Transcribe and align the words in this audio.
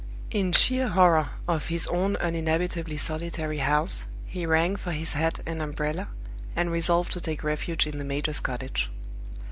In 0.31 0.51
sheer 0.51 0.87
horror 0.87 1.29
of 1.47 1.67
his 1.67 1.85
own 1.85 2.15
uninhabitably 2.15 2.97
solitary 2.97 3.59
house, 3.59 4.05
he 4.25 4.47
rang 4.47 4.75
for 4.75 4.93
his 4.93 5.13
hat 5.13 5.41
and 5.45 5.61
umbrella, 5.61 6.07
and 6.55 6.71
resolved 6.71 7.11
to 7.11 7.21
take 7.21 7.43
refuge 7.43 7.85
in 7.85 7.99
the 7.99 8.03
major's 8.03 8.39
cottage. 8.39 8.89